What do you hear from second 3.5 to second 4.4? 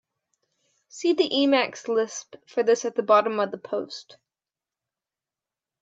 the post.